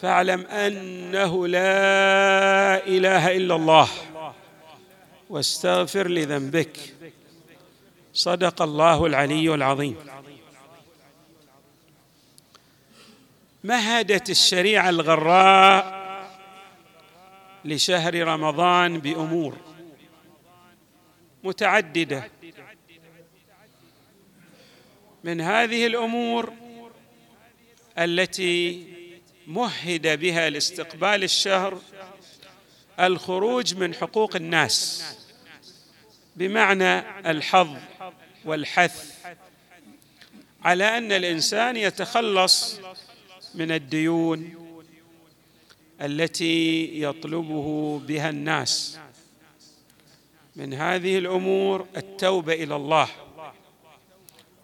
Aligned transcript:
فاعلم 0.00 0.46
أنه 0.46 1.46
لا 1.48 2.86
إله 2.86 3.36
إلا 3.36 3.54
الله. 3.54 3.88
واستغفر 5.30 6.08
لذنبك. 6.08 6.94
صدق 8.12 8.62
الله 8.62 9.06
العلي 9.06 9.54
العظيم. 9.54 9.96
مهدت 13.64 14.30
الشريعة 14.30 14.88
الغراء 14.88 16.04
لشهر 17.64 18.14
رمضان 18.14 18.98
بأمور 18.98 19.56
متعددة. 21.44 22.30
من 25.24 25.40
هذه 25.40 25.86
الأمور 25.86 26.52
التي 27.98 28.93
مهد 29.46 30.18
بها 30.20 30.50
لاستقبال 30.50 31.24
الشهر 31.24 31.78
الخروج 33.00 33.74
من 33.74 33.94
حقوق 33.94 34.36
الناس 34.36 35.04
بمعنى 36.36 36.98
الحظ 37.30 37.76
والحث 38.44 39.14
على 40.62 40.98
أن 40.98 41.12
الإنسان 41.12 41.76
يتخلص 41.76 42.80
من 43.54 43.70
الديون 43.70 44.54
التي 46.00 46.88
يطلبه 47.02 47.98
بها 47.98 48.30
الناس. 48.30 48.98
من 50.56 50.74
هذه 50.74 51.18
الأمور 51.18 51.86
التوبة 51.96 52.52
إلى 52.52 52.76
الله 52.76 53.08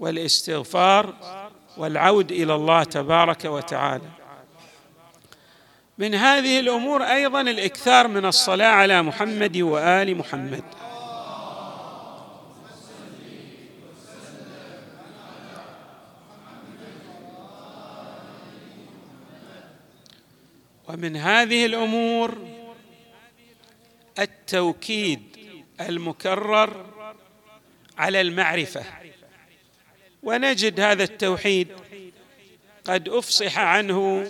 والإستغفار 0.00 1.14
والعود 1.76 2.32
إلى 2.32 2.54
الله 2.54 2.84
تبارك 2.84 3.44
وتعالى. 3.44 4.19
من 6.00 6.14
هذه 6.14 6.60
الأمور 6.60 7.02
أيضا 7.02 7.40
الإكثار 7.40 8.08
من 8.08 8.26
الصلاة 8.26 8.66
على 8.68 9.02
محمد 9.02 9.56
وآل 9.56 10.16
محمد. 10.16 10.64
ومن 20.88 21.16
هذه 21.16 21.66
الأمور 21.66 22.38
التوكيد 24.18 25.22
المكرر 25.80 26.86
على 27.98 28.20
المعرفة. 28.20 28.84
ونجد 30.22 30.80
هذا 30.80 31.04
التوحيد 31.04 31.68
قد 32.84 33.08
أفصح 33.08 33.58
عنه 33.58 34.26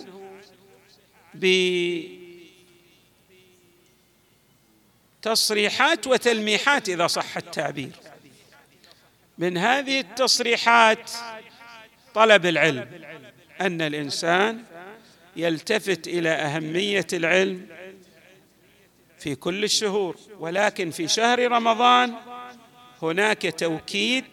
بتصريحات 5.21 6.07
وتلميحات 6.07 6.89
إذا 6.89 7.07
صح 7.07 7.37
التعبير. 7.37 7.91
من 9.37 9.57
هذه 9.57 9.99
التصريحات 9.99 11.11
طلب 12.13 12.45
العلم 12.45 12.87
أن 13.61 13.81
الإنسان 13.81 14.63
يلتفت 15.35 16.07
إلى 16.07 16.29
أهمية 16.29 17.07
العلم 17.13 17.67
في 19.19 19.35
كل 19.35 19.63
الشهور 19.63 20.15
ولكن 20.39 20.91
في 20.91 21.07
شهر 21.07 21.51
رمضان 21.51 22.13
هناك 23.01 23.53
توكيد 23.59 24.25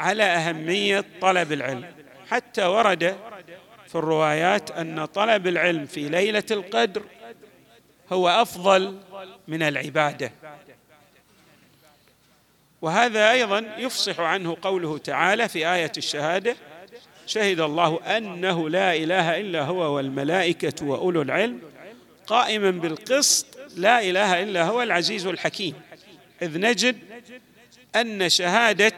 على 0.00 0.22
أهمية 0.22 1.04
طلب 1.20 1.52
العلم. 1.52 1.94
حتى 2.30 2.64
ورد 2.64 3.16
في 3.92 3.98
الروايات 3.98 4.70
أن 4.70 5.04
طلب 5.04 5.46
العلم 5.46 5.86
في 5.86 6.08
ليلة 6.08 6.44
القدر 6.50 7.02
هو 8.12 8.28
أفضل 8.28 8.98
من 9.48 9.62
العبادة. 9.62 10.32
وهذا 12.82 13.30
أيضا 13.30 13.74
يفصح 13.78 14.20
عنه 14.20 14.56
قوله 14.62 14.98
تعالى 14.98 15.48
في 15.48 15.72
آية 15.72 15.92
الشهادة 15.96 16.56
شهد 17.26 17.60
الله 17.60 18.16
أنه 18.16 18.68
لا 18.68 18.96
إله 18.96 19.40
إلا 19.40 19.62
هو 19.62 19.96
والملائكة 19.96 20.86
وأولو 20.86 21.22
العلم 21.22 21.60
قائما 22.26 22.70
بالقسط 22.70 23.46
لا 23.76 24.02
إله 24.02 24.42
إلا 24.42 24.64
هو 24.64 24.82
العزيز 24.82 25.26
الحكيم 25.26 25.74
إذ 26.42 26.60
نجد 26.60 26.98
أن 27.96 28.28
شهادة 28.28 28.92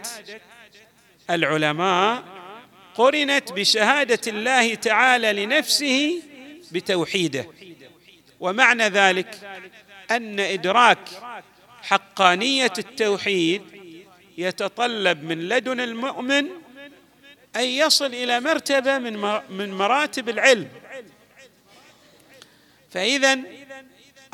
العلماء 1.31 2.34
قرنت 2.95 3.53
بشهادة 3.53 4.21
الله 4.27 4.75
تعالى 4.75 5.45
لنفسه 5.45 6.23
بتوحيده. 6.73 7.47
ومعنى 8.41 8.89
ذلك 8.89 9.61
أن 10.11 10.41
إدراك 10.41 11.09
حقانية 11.83 12.73
التوحيد 12.79 13.63
يتطلب 14.39 15.25
من 15.25 15.49
لدن 15.49 15.81
المؤمن 15.81 16.47
أن 17.57 17.65
يصل 17.65 18.07
إلى 18.07 18.41
مرتبة 18.41 18.99
من 18.99 19.41
من 19.51 19.73
مراتب 19.73 20.29
العلم. 20.29 20.69
فإذا 22.91 23.39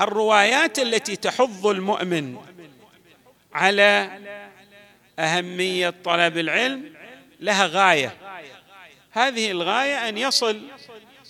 الروايات 0.00 0.78
التي 0.78 1.16
تحض 1.16 1.66
المؤمن 1.66 2.37
على 3.53 4.21
أهمية 5.19 5.94
طلب 6.04 6.38
العلم 6.38 6.94
لها 7.41 7.66
غاية. 7.66 8.29
هذه 9.10 9.50
الغاية 9.50 10.09
أن 10.09 10.19
يصل 10.19 10.60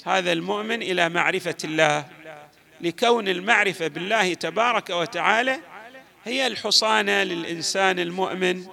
هذا 0.06 0.32
المؤمن 0.32 0.82
إلى 0.82 1.08
معرفة 1.08 1.56
الله 1.64 2.06
لكون 2.80 3.28
المعرفة 3.28 3.86
بالله 3.88 4.34
تبارك 4.34 4.90
وتعالى 4.90 5.60
هي 6.24 6.46
الحصانة 6.46 7.22
للإنسان 7.22 7.98
المؤمن 7.98 8.66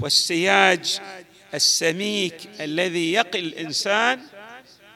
والسياج 0.00 1.00
السميك 1.54 2.48
الذي 2.60 3.12
يقي 3.12 3.38
الإنسان 3.38 4.20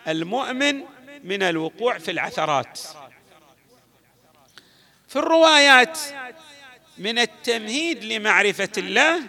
المؤمن 0.08 0.82
من 1.24 1.42
الوقوع 1.42 1.98
في 1.98 2.10
العثرات. 2.10 2.80
في 5.08 5.16
الروايات 5.16 5.98
من 6.98 7.18
التمهيد 7.18 8.04
لمعرفة 8.04 8.72
الله 8.78 9.20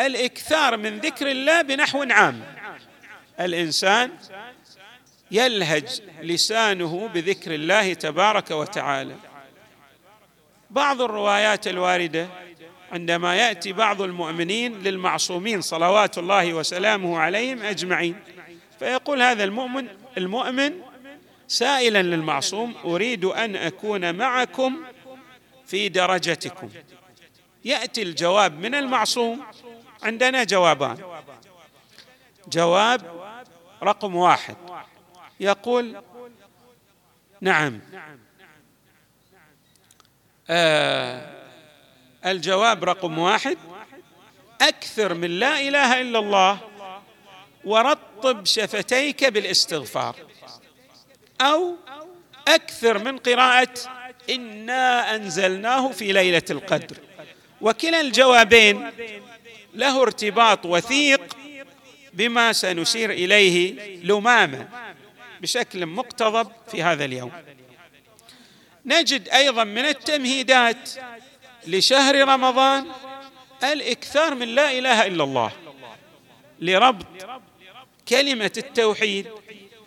الإكثار 0.00 0.76
من 0.76 0.98
ذكر 0.98 1.30
الله 1.30 1.62
بنحو 1.62 2.02
عام. 2.10 2.42
الإنسان 3.44 4.10
يلهج 5.30 6.00
لسانه 6.22 7.08
بذكر 7.08 7.54
الله 7.54 7.94
تبارك 7.94 8.50
وتعالى. 8.50 9.16
بعض 10.70 11.02
الروايات 11.02 11.66
الواردة 11.66 12.28
عندما 12.92 13.36
يأتي 13.36 13.72
بعض 13.72 14.02
المؤمنين 14.02 14.82
للمعصومين 14.82 15.60
صلوات 15.60 16.18
الله 16.18 16.54
وسلامه 16.54 17.18
عليهم 17.18 17.62
أجمعين 17.62 18.16
فيقول 18.78 19.22
هذا 19.22 19.44
المؤمن 19.44 19.88
المؤمن 20.18 20.72
سائلا 21.48 22.02
للمعصوم 22.02 22.74
أريد 22.84 23.24
أن 23.24 23.56
أكون 23.56 24.14
معكم 24.14 24.76
في 25.66 25.88
درجتكم. 25.88 26.68
يأتي 27.64 28.02
الجواب 28.02 28.60
من 28.60 28.74
المعصوم 28.74 29.40
عندنا 30.02 30.44
جوابان. 30.44 30.96
جواب 32.48 33.02
رقم 33.82 34.16
واحد. 34.16 34.56
يقول 35.40 36.02
نعم. 37.40 37.80
آه 40.50 41.42
الجواب 42.26 42.84
رقم 42.84 43.18
واحد 43.18 43.58
أكثر 44.60 45.14
من 45.14 45.30
لا 45.30 45.60
إله 45.60 46.00
إلا 46.00 46.18
الله 46.18 46.58
ورطب 47.64 48.46
شفتيك 48.46 49.24
بالاستغفار 49.24 50.16
أو 51.40 51.76
أكثر 52.48 52.98
من 52.98 53.18
قراءة 53.18 53.74
إنا 54.30 55.14
أنزلناه 55.14 55.92
في 55.92 56.12
ليلة 56.12 56.42
القدر. 56.50 56.96
وكلا 57.60 58.00
الجوابين 58.00 58.90
له 59.74 60.02
ارتباط 60.02 60.66
وثيق 60.66 61.36
بما 62.14 62.52
سنشير 62.52 63.10
إليه 63.10 63.74
لمامة 64.04 64.68
بشكل 65.40 65.86
مقتضب 65.86 66.52
في 66.70 66.82
هذا 66.82 67.04
اليوم. 67.04 67.32
نجد 68.86 69.28
أيضا 69.28 69.64
من 69.64 69.84
التمهيدات 69.84 70.90
لشهر 71.66 72.28
رمضان 72.28 72.86
الإكثار 73.64 74.34
من 74.34 74.48
لا 74.48 74.78
إله 74.78 75.06
إلا 75.06 75.24
الله 75.24 75.52
لربط 76.60 77.06
كلمة 78.08 78.52
التوحيد 78.56 79.26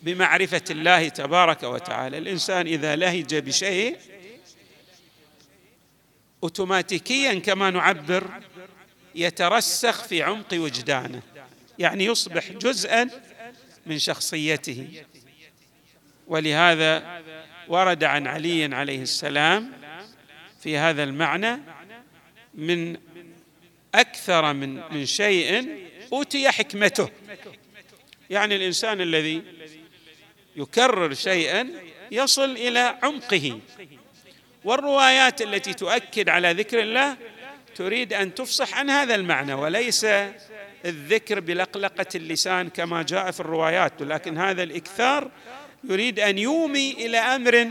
بمعرفة 0.01 0.61
الله 0.69 1.09
تبارك 1.09 1.63
وتعالى. 1.63 2.17
الإنسان 2.17 2.67
إذا 2.67 2.95
لهج 2.95 3.35
بشيء 3.35 3.97
اوتوماتيكيا 6.43 7.39
كما 7.39 7.69
نعبر 7.69 8.27
يترسخ 9.15 10.03
في 10.03 10.23
عمق 10.23 10.53
وجدانه. 10.53 11.21
يعني 11.79 12.05
يصبح 12.05 12.51
جزءا 12.51 13.09
من 13.85 13.99
شخصيته. 13.99 15.03
ولهذا 16.27 17.21
ورد 17.67 18.03
عن 18.03 18.27
علي 18.27 18.75
عليه 18.75 19.01
السلام 19.01 19.71
في 20.63 20.77
هذا 20.77 21.03
المعنى 21.03 21.59
من 22.53 22.97
أكثر 23.95 24.53
من 24.53 24.93
من 24.93 25.05
شيء 25.05 25.77
أوتي 26.13 26.51
حكمته. 26.51 27.09
يعني 28.29 28.55
الإنسان 28.55 29.01
الذي 29.01 29.43
يكرر 30.55 31.13
شيئا 31.13 31.69
يصل 32.11 32.51
إلى 32.51 32.99
عمقه. 33.03 33.59
والروايات 34.63 35.41
التي 35.41 35.73
تؤكد 35.73 36.29
على 36.29 36.51
ذكر 36.51 36.79
الله 36.79 37.17
تريد 37.75 38.13
أن 38.13 38.35
تفصح 38.35 38.77
عن 38.77 38.89
هذا 38.89 39.15
المعنى 39.15 39.53
وليس 39.53 40.05
الذكر 40.85 41.39
بلقلقة 41.39 42.05
اللسان 42.15 42.69
كما 42.69 43.01
جاء 43.03 43.31
في 43.31 43.39
الروايات 43.39 44.01
ولكن 44.01 44.37
هذا 44.37 44.63
الإكثار 44.63 45.31
يريد 45.83 46.19
أن 46.19 46.37
يومي 46.37 46.91
إلى 46.91 47.17
أمر 47.17 47.67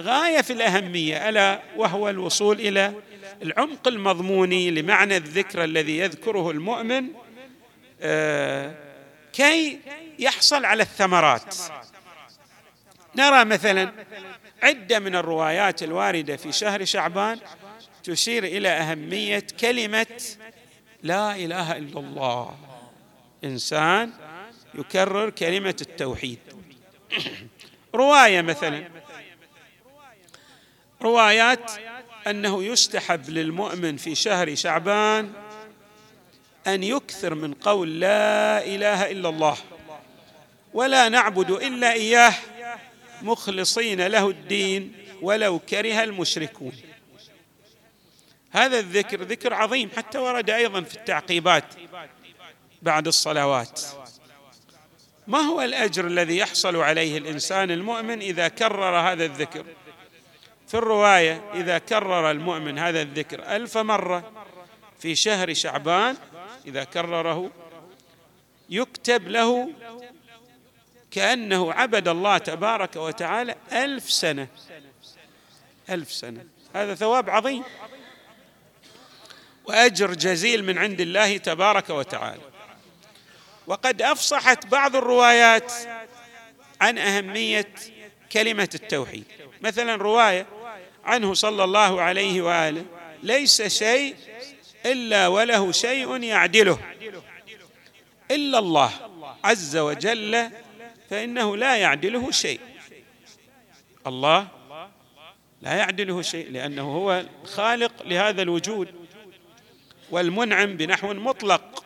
غاية 0.00 0.40
في 0.40 0.52
الأهمية 0.52 1.28
ألا 1.28 1.62
وهو 1.76 2.08
الوصول 2.08 2.60
إلى 2.60 2.94
العمق 3.42 3.88
المضموني 3.88 4.70
لمعنى 4.70 5.16
الذكر 5.16 5.64
الذي 5.64 5.98
يذكره 5.98 6.50
المؤمن 6.50 7.06
آه، 8.00 8.74
كي 9.32 9.78
يحصل 10.18 10.64
على 10.64 10.82
الثمرات. 10.82 11.54
نرى 13.16 13.44
مثلا 13.44 13.92
عدة 14.62 14.98
من 14.98 15.16
الروايات 15.16 15.82
الواردة 15.82 16.36
في 16.36 16.52
شهر 16.52 16.84
شعبان 16.84 17.38
تشير 18.04 18.44
إلى 18.44 18.68
أهمية 18.68 19.46
كلمة 19.60 20.06
لا 21.04 21.36
إله 21.36 21.76
إلا 21.76 22.00
الله. 22.00 22.56
إنسان 23.44 24.10
يكرر 24.74 25.30
كلمة 25.30 25.76
التوحيد. 25.80 26.38
رواية 27.94 28.40
مثلا. 28.40 28.88
روايات 31.02 31.70
أنه 32.26 32.64
يستحب 32.64 33.30
للمؤمن 33.30 33.96
في 33.96 34.14
شهر 34.14 34.54
شعبان 34.54 35.32
أن 36.66 36.82
يكثر 36.82 37.34
من 37.34 37.54
قول 37.54 38.00
لا 38.00 38.64
إله 38.64 39.10
إلا 39.10 39.28
الله 39.28 39.56
ولا 40.74 41.08
نعبد 41.08 41.50
إلا 41.50 41.92
إياه 41.92 42.34
مخلصين 43.22 44.06
له 44.06 44.30
الدين 44.30 44.92
ولو 45.22 45.58
كره 45.58 46.02
المشركون. 46.04 46.72
هذا 48.54 48.78
الذكر 48.78 49.22
ذكر 49.22 49.54
عظيم 49.54 49.90
حتى 49.96 50.18
ورد 50.18 50.50
أيضا 50.50 50.80
في 50.80 50.94
التعقيبات 50.94 51.64
بعد 52.82 53.06
الصلوات. 53.06 53.80
ما 55.26 55.38
هو 55.38 55.62
الأجر 55.62 56.06
الذي 56.06 56.36
يحصل 56.36 56.76
عليه 56.76 57.18
الإنسان 57.18 57.70
المؤمن 57.70 58.20
إذا 58.20 58.48
كرر 58.48 58.96
هذا 58.96 59.24
الذكر؟ 59.24 59.64
في 60.68 60.74
الرواية 60.74 61.42
إذا 61.54 61.78
كرر 61.78 62.30
المؤمن 62.30 62.78
هذا 62.78 63.02
الذكر 63.02 63.56
ألف 63.56 63.78
مرة 63.78 64.32
في 64.98 65.14
شهر 65.14 65.54
شعبان 65.54 66.16
إذا 66.66 66.84
كرره 66.84 67.50
يكتب 68.70 69.28
له 69.28 69.70
كأنه 71.10 71.72
عبد 71.72 72.08
الله 72.08 72.38
تبارك 72.38 72.96
وتعالى 72.96 73.54
ألف 73.72 74.10
سنة. 74.10 74.48
ألف 75.90 76.12
سنة. 76.12 76.44
هذا 76.74 76.94
ثواب 76.94 77.30
عظيم. 77.30 77.64
وأجر 79.64 80.14
جزيل 80.14 80.64
من 80.64 80.78
عند 80.78 81.00
الله 81.00 81.36
تبارك 81.36 81.90
وتعالى. 81.90 82.40
وقد 83.66 84.02
أفصحت 84.02 84.66
بعض 84.66 84.96
الروايات 84.96 85.72
عن 86.80 86.98
أهمية 86.98 87.74
كلمة 88.32 88.68
التوحيد. 88.74 89.24
مثلا 89.60 89.96
رواية 89.96 90.46
عنه 91.04 91.34
صلى 91.34 91.64
الله 91.64 92.02
عليه 92.02 92.42
وآله 92.42 92.84
ليس 93.22 93.62
شيء 93.62 94.16
إلا 94.86 95.28
وله 95.28 95.72
شيء 95.72 96.22
يعدله 96.22 96.78
إلا 98.30 98.58
الله 98.58 98.90
عز 99.44 99.76
وجل 99.76 100.50
فإنه 101.10 101.56
لا 101.56 101.76
يعدله 101.76 102.30
شيء. 102.30 102.60
الله 104.06 104.48
لا 105.62 105.74
يعدله 105.74 106.22
شيء 106.22 106.50
لأنه 106.50 106.82
هو 106.82 107.24
الخالق 107.44 107.92
لهذا 108.04 108.42
الوجود. 108.42 109.03
والمنعم 110.10 110.76
بنحو 110.76 111.14
مطلق. 111.14 111.84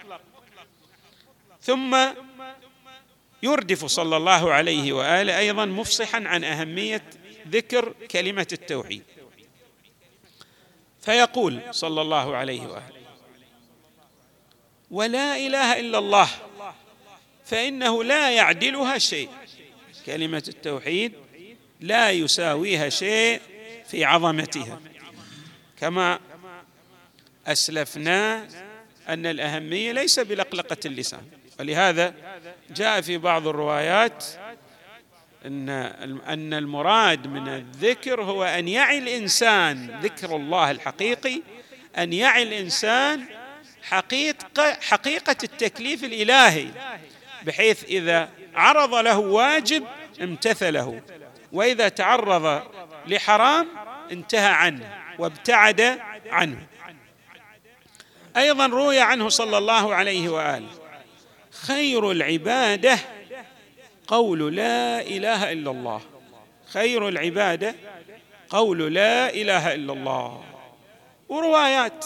ثم 1.62 1.96
يردف 3.42 3.84
صلى 3.84 4.16
الله 4.16 4.52
عليه 4.52 4.92
وآله 4.92 5.38
أيضا 5.38 5.64
مفصحا 5.64 6.24
عن 6.26 6.44
أهمية 6.44 7.02
ذكر 7.48 7.94
كلمة 8.10 8.46
التوحيد. 8.52 9.02
فيقول 11.00 11.60
صلى 11.70 12.00
الله 12.00 12.36
عليه 12.36 12.66
وآله 12.66 12.98
ولا 14.90 15.36
إله 15.36 15.80
إلا 15.80 15.98
الله 15.98 16.28
فإنه 17.44 18.04
لا 18.04 18.30
يعدلها 18.30 18.98
شيء. 18.98 19.28
كلمة 20.06 20.42
التوحيد 20.48 21.12
لا 21.80 22.10
يساويها 22.10 22.88
شيء 22.88 23.40
في 23.86 24.04
عظمتها. 24.04 24.80
كما 25.80 26.20
أسلفنا 27.48 28.48
أن 29.08 29.26
الأهمية 29.26 29.92
ليس 29.92 30.20
بلقلقة 30.20 30.76
اللسان. 30.86 31.22
ولهذا 31.60 32.14
جاء 32.70 33.00
في 33.00 33.18
بعض 33.18 33.46
الروايات 33.46 34.24
إن 35.46 35.68
أن 36.28 36.54
المراد 36.54 37.26
من 37.26 37.48
الذكر 37.48 38.22
هو 38.22 38.44
أن 38.44 38.68
يعي 38.68 38.98
الإنسان 38.98 40.00
ذكر 40.02 40.36
الله 40.36 40.70
الحقيقي 40.70 41.42
أن 41.98 42.12
يعي 42.12 42.42
الإنسان 42.42 43.24
حقيقه 43.82 44.78
حقيقة 44.80 45.36
التكليف 45.44 46.04
الإلهي 46.04 46.68
بحيث 47.42 47.84
إذا 47.84 48.28
عرض 48.54 48.94
له 48.94 49.18
واجب 49.18 49.84
امتثله 50.22 51.02
وإذا 51.52 51.88
تعرض 51.88 52.62
لحرام 53.06 53.68
انتهى 54.12 54.50
عنه 54.52 54.98
وابتعد 55.18 56.00
عنه. 56.30 56.66
أيضا 58.38 58.66
روي 58.66 59.00
عنه 59.00 59.28
صلى 59.28 59.58
الله 59.58 59.94
عليه 59.94 60.28
وآله. 60.28 60.68
خير 61.50 62.10
العبادة 62.10 62.98
قول 64.06 64.56
لا 64.56 65.00
إله 65.00 65.52
إلا 65.52 65.70
الله. 65.70 66.00
خير 66.66 67.08
العبادة 67.08 67.74
قول 68.48 68.94
لا 68.94 69.30
إله 69.30 69.74
إلا 69.74 69.92
الله. 69.92 70.44
وروايات 71.28 72.04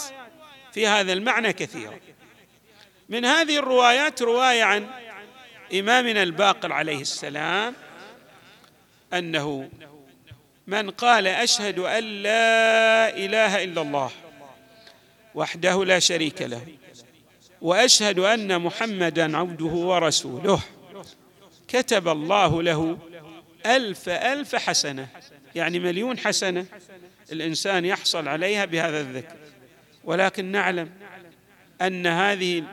في 0.73 0.87
هذا 0.87 1.13
المعنى 1.13 1.53
كثيرة. 1.53 2.01
من 3.09 3.25
هذه 3.25 3.59
الروايات 3.59 4.23
رواية 4.23 4.63
عن 4.63 4.87
إمامنا 5.75 6.23
الباقر 6.23 6.73
عليه 6.73 7.01
السلام 7.01 7.75
أنه 9.13 9.71
من 10.67 10.91
قال 10.91 11.27
أشهد 11.27 11.79
أن 11.79 12.05
لا 12.05 13.09
إله 13.17 13.65
إلا 13.65 13.83
الله 13.83 14.11
وحده 15.35 15.85
لا 15.85 15.99
شريك 15.99 16.43
له 16.43 16.67
وأشهد 17.61 18.19
أن 18.19 18.61
محمدا 18.61 19.37
عبده 19.37 19.65
ورسوله. 19.65 20.63
كتب 21.69 22.09
الله 22.09 22.63
له 22.63 22.99
ألف 23.67 24.09
ألف 24.09 24.57
حسنة 24.57 25.09
يعني 25.55 25.79
مليون 25.79 26.19
حسنة 26.19 26.67
الإنسان 27.33 27.85
يحصل 27.85 28.29
عليها 28.29 28.65
بهذا 28.65 29.01
الذكر. 29.01 29.37
ولكن 30.05 30.45
نعلم 30.45 30.91
أن 31.83 32.07
هذه 32.07 32.65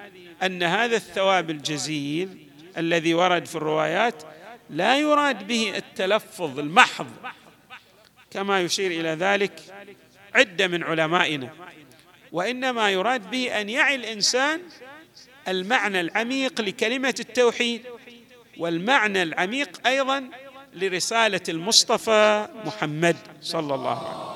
أن 0.43 0.63
هذا 0.63 0.95
الثواب 0.95 1.49
الجزيل 1.49 2.47
الذي 2.77 3.13
ورد 3.13 3.45
في 3.45 3.55
الروايات 3.55 4.23
لا 4.69 4.99
يراد 4.99 5.47
به 5.47 5.77
التلفظ 5.77 6.59
المحض 6.59 7.07
كما 8.31 8.61
يشير 8.61 8.91
إلى 8.91 9.09
ذلك 9.09 9.53
عدة 10.35 10.67
من 10.67 10.83
علمائنا. 10.83 11.49
وإنما 12.31 12.89
يراد 12.89 13.29
به 13.31 13.61
أن 13.61 13.69
يعي 13.69 13.95
الإنسان 13.95 14.61
المعنى 15.47 15.99
العميق 16.01 16.61
لكلمة 16.61 17.15
التوحيد 17.19 17.81
والمعنى 18.57 19.23
العميق 19.23 19.87
أيضا 19.87 20.29
لرسالة 20.73 21.41
المصطفى 21.49 22.47
محمد 22.65 23.15
صلى 23.41 23.75
الله 23.75 23.97
عليه 23.99 24.09
وسلم. 24.09 24.29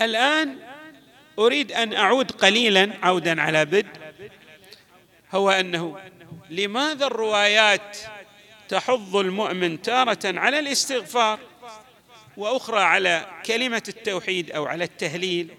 الآن 0.00 0.56
أريد 1.38 1.72
أن 1.72 1.92
أعود 1.94 2.30
قليلا 2.30 2.92
عودا 3.02 3.42
على 3.42 3.64
بدء 3.64 3.88
هو 5.34 5.50
أنه 5.50 5.98
لماذا 6.50 7.06
الروايات 7.06 7.98
تحض 8.68 9.16
المؤمن 9.16 9.82
تارة 9.82 10.18
على 10.24 10.58
الاستغفار 10.58 11.38
وأخرى 12.36 12.80
على 12.80 13.26
كلمة 13.46 13.82
التوحيد 13.88 14.52
أو 14.52 14.66
على 14.66 14.84
التهليل 14.84 15.54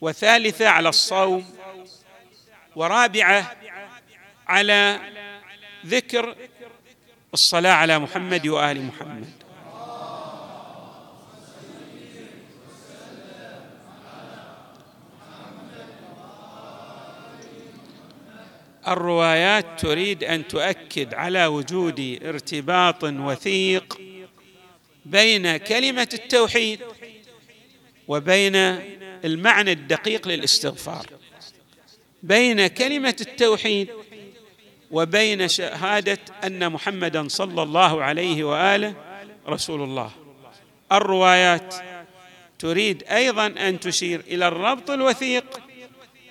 وثالثة 0.00 0.68
على 0.68 0.88
الصوم 0.88 1.56
ورابعة 2.76 3.56
على 4.48 5.00
ذكر 5.86 6.36
الصلاة 7.34 7.72
على 7.72 7.98
محمد 7.98 8.46
وآل 8.46 8.82
محمد. 8.82 9.43
الروايات 18.88 19.80
تريد 19.80 20.24
أن 20.24 20.48
تؤكد 20.48 21.14
على 21.14 21.46
وجود 21.46 22.18
ارتباط 22.24 23.04
وثيق 23.04 24.00
بين 25.04 25.56
كلمة 25.56 26.08
التوحيد 26.14 26.80
وبين 28.08 28.56
المعنى 29.24 29.72
الدقيق 29.72 30.28
للاستغفار 30.28 31.06
بين 32.22 32.66
كلمة 32.66 33.16
التوحيد 33.20 33.88
وبين 34.90 35.48
شهادة 35.48 36.18
أن 36.44 36.72
محمدا 36.72 37.28
صلى 37.28 37.62
الله 37.62 38.02
عليه 38.02 38.44
وآله 38.44 38.94
رسول 39.48 39.82
الله. 39.82 40.10
الروايات 40.92 41.74
تريد 42.58 43.02
أيضا 43.10 43.46
أن 43.46 43.80
تشير 43.80 44.20
إلى 44.20 44.48
الربط 44.48 44.90
الوثيق 44.90 45.60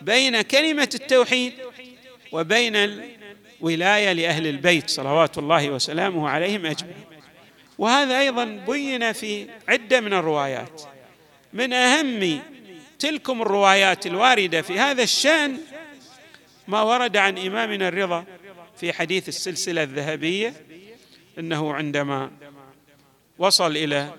بين 0.02 0.42
كلمة 0.42 0.90
التوحيد 0.96 1.54
وبين 2.34 2.76
الولاية 2.76 4.12
لأهل 4.12 4.48
البيت 4.48 4.90
صلوات 4.90 5.38
الله 5.38 5.70
وسلامه 5.70 6.30
عليهم 6.30 6.66
أجمعين. 6.66 7.06
وهذا 7.78 8.20
أيضا 8.20 8.46
بين 8.46 9.12
في 9.12 9.48
عدة 9.68 10.02
من 10.02 10.14
الروايات. 10.14 10.82
من 11.54 11.74
أهم 11.74 12.42
تلكم 13.00 13.42
الروايات 13.42 14.08
الواردة 14.08 14.62
في 14.62 14.80
هذا 14.80 15.04
الشأن 15.04 15.58
ما 16.68 16.82
ورد 16.82 17.18
عن 17.18 17.38
إمامنا 17.38 17.88
الرضا 17.88 18.26
في 18.78 18.94
حديث 18.94 19.30
السلسلة 19.30 19.84
الذهبية 19.84 20.54
إنه 21.40 21.74
عندما 21.74 22.32
وصل 23.38 23.78
إلى 23.78 24.14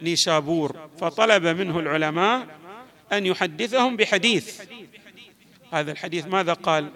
نيشابور 0.00 0.88
فطلب 1.00 1.46
منه 1.46 1.78
العلماء 1.78 2.46
أن 3.12 3.26
يحدثهم 3.26 3.96
بحديث. 3.96 4.60
هذا 5.72 5.92
الحديث 5.92 6.26
ماذا 6.26 6.52
قال؟ 6.52 6.90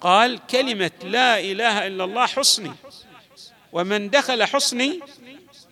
قال 0.00 0.46
كلمة 0.46 0.90
لا 1.02 1.40
إله 1.40 1.86
إلا 1.86 2.04
الله 2.04 2.26
حصني 2.26 2.72
ومن 3.72 4.10
دخل 4.10 4.44
حصني 4.44 5.00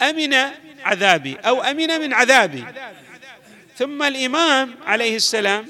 أمن 0.02 0.35
عذابي 0.83 1.37
أو 1.37 1.62
أمن 1.62 2.00
من 2.00 2.14
عذابي. 2.14 2.64
ثم 3.76 4.02
الإمام 4.02 4.75
عليه 4.87 5.16
السلام 5.16 5.66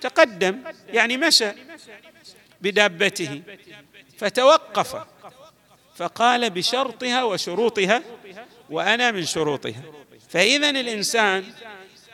تقدم 0.00 0.58
يعني 0.88 1.16
مشى 1.16 1.48
بدابته 2.60 3.42
فتوقف 4.18 5.04
فقال 5.96 6.50
بشرطها 6.50 7.22
وشروطها 7.22 8.02
وأنا 8.70 9.10
من 9.10 9.24
شروطها. 9.24 9.82
فاذا 10.28 10.70
الإنسان 10.70 11.44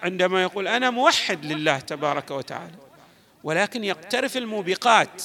عندما 0.02 0.42
يقول 0.42 0.68
أنا 0.68 0.90
موحد 0.90 1.46
لله 1.46 1.78
تبارك 1.78 2.30
وتعالى 2.30 2.74
ولكن 3.44 3.84
يقترف 3.84 4.36
الموبقات 4.36 5.22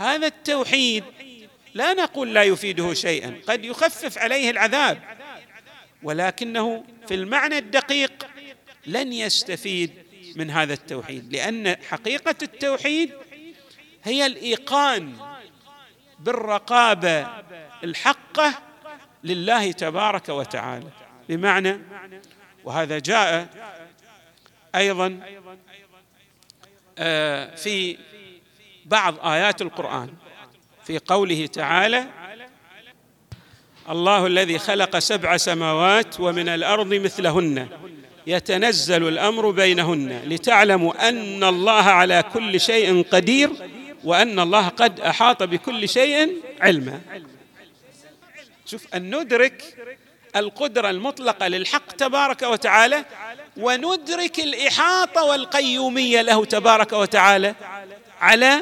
هذا 0.00 0.26
التوحيد 0.26 1.04
لا 1.74 1.92
نقول 1.92 2.34
لا 2.34 2.42
يفيده 2.42 2.94
شيئا 2.94 3.40
قد 3.48 3.64
يخفف 3.64 4.18
عليه 4.18 4.50
العذاب 4.50 5.02
ولكنه 6.02 6.84
في 7.08 7.14
المعنى 7.14 7.58
الدقيق 7.58 8.26
لن 8.86 9.12
يستفيد 9.12 9.90
من 10.36 10.50
هذا 10.50 10.72
التوحيد 10.72 11.32
لأن 11.32 11.76
حقيقة 11.88 12.34
التوحيد 12.42 13.12
هي 14.04 14.26
الإيقان 14.26 15.16
بالرقابة 16.18 17.28
الحقة 17.84 18.54
لله 19.24 19.72
تبارك 19.72 20.28
وتعالى. 20.28 20.90
بمعنى 21.28 21.78
وهذا 22.64 22.98
جاء 22.98 23.48
أيضا 24.74 25.20
آه، 26.98 27.54
في 27.54 27.98
بعض 28.86 29.14
آيات 29.26 29.62
القرآن 29.62 30.08
في 30.86 30.98
قوله 30.98 31.46
تعالى 31.46 32.06
الله 33.90 34.26
الذي 34.26 34.58
خلق 34.58 34.98
سبع 34.98 35.36
سماوات 35.36 36.20
ومن 36.20 36.48
الأرض 36.48 36.94
مثلهن 36.94 37.68
يتنزل 38.26 39.08
الأمر 39.08 39.50
بينهن 39.50 40.22
لتعلموا 40.26 41.08
أن 41.08 41.44
الله 41.44 41.82
على 41.82 42.24
كل 42.32 42.60
شيء 42.60 43.02
قدير 43.02 43.50
وأن 44.04 44.40
الله 44.40 44.68
قد 44.68 45.00
أحاط 45.00 45.42
بكل 45.42 45.88
شيء 45.88 46.42
علما. 46.60 47.00
شوف 48.66 48.94
ان 48.94 49.16
ندرك 49.16 49.64
القدرة 50.36 50.90
المطلقة 50.90 51.48
للحق 51.48 51.92
تبارك 51.92 52.42
وتعالى 52.42 53.04
وندرك 53.56 54.40
الإحاطة 54.40 55.24
والقيومية 55.24 56.22
له 56.22 56.44
تبارك 56.44 56.92
وتعالى. 56.92 57.54
على 58.20 58.60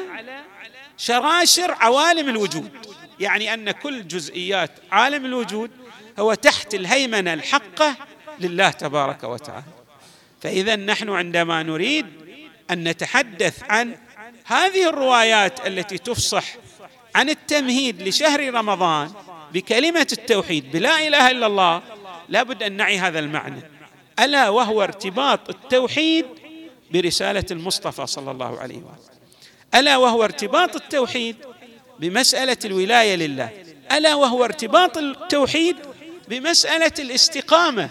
شراشر 0.97 1.71
عوالم 1.71 2.29
الوجود. 2.29 2.71
يعني 3.19 3.53
أن 3.53 3.71
كل 3.71 4.07
جزئيات 4.07 4.71
عالم 4.91 5.25
الوجود 5.25 5.71
هو 6.19 6.33
تحت 6.33 6.73
الهيمنة 6.73 7.33
الحقة 7.33 7.95
لله 8.39 8.69
تبارك 8.69 9.23
وتعالى. 9.23 9.63
فإذا 10.41 10.75
نحن 10.75 11.09
عندما 11.09 11.63
نريد 11.63 12.05
أن 12.71 12.83
نتحدث 12.87 13.63
عن 13.63 13.95
هذه 14.45 14.89
الروايات 14.89 15.67
التي 15.67 15.97
تفصح 15.97 16.43
عن 17.15 17.29
التمهيد 17.29 18.01
لشهر 18.01 18.53
رمضان 18.53 19.11
بكلمة 19.53 20.07
التوحيد 20.11 20.71
بلا 20.71 21.07
إله 21.07 21.31
إلا 21.31 21.47
الله 21.47 21.81
لابد 22.29 22.63
أن 22.63 22.77
نعي 22.77 22.99
هذا 22.99 23.19
المعنى. 23.19 23.61
ألا 24.19 24.49
وهو 24.49 24.83
ارتباط 24.83 25.49
التوحيد 25.49 26.25
برسالة 26.91 27.45
المصطفى 27.51 28.07
صلى 28.07 28.31
الله 28.31 28.59
عليه 28.59 28.77
واله 28.77 29.18
ألا 29.75 29.97
وهو 29.97 30.23
ارتباط 30.23 30.75
التوحيد 30.75 31.35
بمسألة 31.99 32.57
الولاية 32.65 33.15
لله. 33.15 33.49
ألا 33.91 34.15
وهو 34.15 34.45
ارتباط 34.45 34.97
التوحيد 34.97 35.75
بمسألة 36.27 36.91
الاستقامة. 36.99 37.89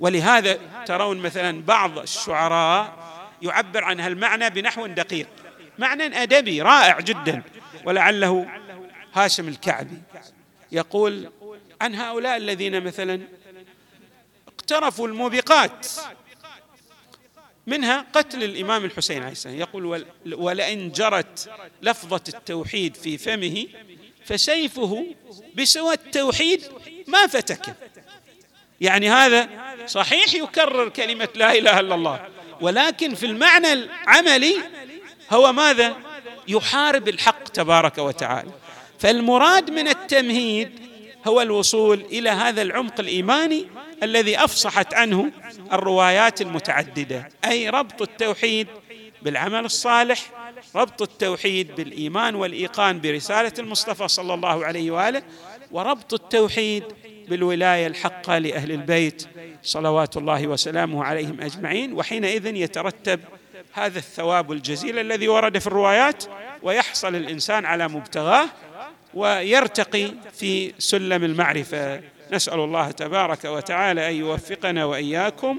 ولهذا 0.00 0.58
ترون 0.86 1.18
مثلا 1.18 1.62
بعض 1.62 1.98
الشعراء 1.98 2.98
يعبر 3.42 3.84
عن 3.84 4.00
هالمعنى 4.00 4.50
بنحو 4.50 4.86
دقيق. 4.86 5.28
معنى 5.78 6.22
أدبي 6.22 6.62
رائع 6.62 7.00
جدا. 7.00 7.42
ولعله 7.84 8.48
هاشم 9.14 9.48
الكعبي 9.48 10.02
يقول 10.72 11.30
عن 11.80 11.94
هؤلاء 11.94 12.36
الذين 12.36 12.84
مثلا 12.84 13.20
اقترفوا 14.48 15.08
الموبقات. 15.08 15.86
منها 17.68 18.06
قتل 18.12 18.44
الإمام 18.44 18.84
الحسين 18.84 19.22
عليه 19.22 19.32
السلام. 19.32 19.58
يقول 19.58 20.04
ولئن 20.32 20.92
جرت 20.92 21.50
لفظة 21.82 22.22
التوحيد 22.28 22.96
في 22.96 23.18
فمه 23.18 23.66
فسيفه 24.24 25.06
بسوى 25.54 25.94
التوحيد 25.94 26.62
ما 27.06 27.26
فتك. 27.26 27.76
يعني 28.80 29.10
هذا 29.10 29.48
صحيح 29.86 30.34
يكرر 30.34 30.88
كلمة 30.88 31.28
لا 31.34 31.52
إله 31.58 31.80
إلا 31.80 31.94
الله 31.94 32.28
ولكن 32.60 33.14
في 33.14 33.26
المعنى 33.26 33.72
العملي 33.72 34.56
هو 35.30 35.52
ماذا؟ 35.52 35.96
يحارب 36.48 37.08
الحق 37.08 37.48
تبارك 37.48 37.98
وتعالى. 37.98 38.50
فالمراد 38.98 39.70
من 39.70 39.88
التمهيد 39.88 40.70
هو 41.26 41.40
الوصول 41.40 42.00
إلى 42.00 42.30
هذا 42.30 42.62
العمق 42.62 43.00
الإيماني 43.00 43.66
الذي 44.02 44.38
أفصحت 44.38 44.94
عنه 44.94 45.32
الروايات 45.72 46.40
المتعددة 46.42 47.28
أي 47.44 47.68
ربط 47.68 48.02
التوحيد 48.02 48.66
بالعمل 49.22 49.64
الصالح 49.64 50.20
ربط 50.74 51.02
التوحيد 51.02 51.74
بالإيمان 51.74 52.34
والإيقان 52.34 53.00
برسالة 53.00 53.52
المصطفى 53.58 54.08
صلى 54.08 54.34
الله 54.34 54.66
عليه 54.66 54.90
وآله 54.90 55.22
وربط 55.70 56.14
التوحيد 56.14 56.84
بالولاية 57.28 57.86
الحقة 57.86 58.38
لأهل 58.38 58.72
البيت 58.72 59.28
صلوات 59.62 60.16
الله 60.16 60.46
وسلامه 60.46 61.04
عليهم 61.04 61.40
أجمعين. 61.40 61.92
وحينئذ 61.92 62.46
يترتب 62.46 63.20
هذا 63.72 63.98
الثواب 63.98 64.52
الجزيل 64.52 64.98
الذي 64.98 65.28
ورد 65.28 65.58
في 65.58 65.66
الروايات 65.66 66.24
ويحصل 66.62 67.14
الإنسان 67.14 67.64
على 67.64 67.88
مبتغاه 67.88 68.48
ويرتقي 69.14 70.08
في 70.32 70.72
سلم 70.78 71.24
المعرفة. 71.24 72.00
نسأل 72.32 72.60
الله 72.60 72.90
تبارك 72.90 73.44
وتعالى 73.44 74.10
أن 74.10 74.14
يوفقنا 74.14 74.84
وإياكم 74.84 75.58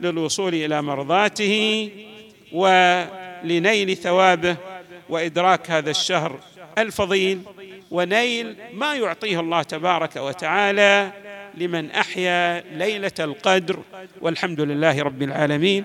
للوصول 0.00 0.54
إلى 0.54 0.82
مرضاته 0.82 1.90
ولنيل 2.52 3.96
ثوابه 3.96 4.56
وإدراك 5.08 5.70
هذا 5.70 5.90
الشهر 5.90 6.40
الفضيل 6.78 7.40
ونيل 7.90 8.56
ما 8.72 8.94
يعطيه 8.94 9.40
الله 9.40 9.62
تبارك 9.62 10.16
وتعالى 10.16 11.10
لمن 11.54 11.90
أحيا 11.90 12.60
ليلة 12.60 13.12
القدر. 13.20 13.78
والحمد 14.20 14.60
لله 14.60 15.02
رب 15.02 15.22
العالمين. 15.22 15.84